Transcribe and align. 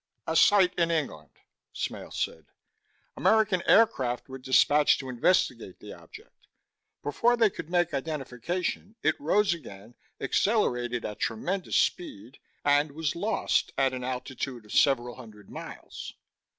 "A 0.27 0.35
site 0.35 0.73
in 0.79 0.89
England," 0.89 1.29
Smale 1.73 2.09
said. 2.09 2.47
"American 3.15 3.61
aircraft 3.67 4.27
were 4.29 4.39
dispatched 4.39 4.99
to 4.99 5.09
investigate 5.09 5.79
the 5.79 5.93
object. 5.93 6.47
Before 7.03 7.37
they 7.37 7.51
could 7.51 7.69
make 7.69 7.93
identification, 7.93 8.95
it 9.03 9.13
rose 9.19 9.53
again, 9.53 9.93
accelerated 10.19 11.05
at 11.05 11.19
tremendous 11.19 11.75
speed, 11.75 12.39
and 12.65 12.93
was 12.93 13.15
lost 13.15 13.73
at 13.77 13.93
an 13.93 14.03
altitude 14.03 14.65
of 14.65 14.71
several 14.71 15.17
hundred 15.17 15.51
miles." 15.51 16.15